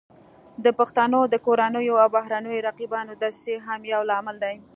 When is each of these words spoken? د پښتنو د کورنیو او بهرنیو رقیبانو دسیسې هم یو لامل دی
د 0.63 0.67
پښتنو 0.79 1.19
د 1.33 1.35
کورنیو 1.45 1.95
او 2.03 2.09
بهرنیو 2.17 2.65
رقیبانو 2.67 3.13
دسیسې 3.21 3.55
هم 3.67 3.81
یو 3.93 4.01
لامل 4.09 4.35
دی 4.43 4.55